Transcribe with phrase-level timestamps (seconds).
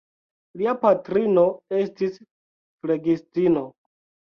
[0.61, 1.43] Lia patrino
[1.83, 3.67] estis flegistino.